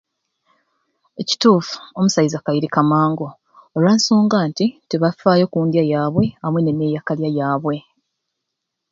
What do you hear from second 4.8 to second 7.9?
tibafaayo kundya yabwe amwei neneyakalya yabwe.